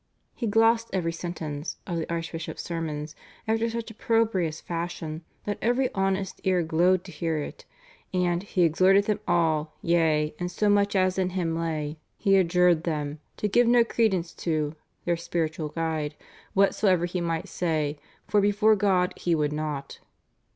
He 0.33 0.47
glossed 0.47 0.89
every 0.93 1.11
sentence 1.13 1.77
(of 1.85 1.95
the 1.97 2.11
archbishops 2.11 2.63
sermons) 2.63 3.15
after 3.47 3.69
such 3.69 3.91
opprobrious 3.91 4.59
fashion 4.59 5.23
that 5.45 5.59
every 5.61 5.93
honest 5.93 6.41
ear 6.43 6.63
glowed 6.63 7.03
to 7.03 7.11
hear 7.11 7.37
it, 7.37 7.65
and 8.11 8.41
"he 8.41 8.63
exhorted 8.63 9.03
them 9.03 9.19
all, 9.27 9.75
yea, 9.83 10.33
and 10.39 10.49
so 10.49 10.69
much 10.69 10.95
as 10.95 11.19
in 11.19 11.29
him 11.37 11.55
lay 11.55 11.99
he 12.17 12.35
adjured 12.35 12.83
them, 12.83 13.19
to 13.37 13.47
give 13.47 13.67
no 13.67 13.83
credence 13.83 14.33
to 14.33 14.73
(their 15.05 15.17
spiritual 15.17 15.69
guide) 15.69 16.15
whatsoever 16.55 17.05
he 17.05 17.21
might 17.21 17.47
say, 17.47 17.99
for 18.27 18.41
before 18.41 18.75
God 18.75 19.13
he 19.17 19.35
would 19.35 19.53
not." 19.53 19.99